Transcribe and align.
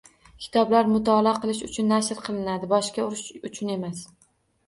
Kitoblar 0.43 0.87
mutolaa 0.93 1.33
uchun 1.67 1.91
nashr 1.91 2.23
qilinadi, 2.29 2.69
boshga 2.73 3.05
urish 3.11 3.23
uchun 3.51 3.75
emas 3.77 4.01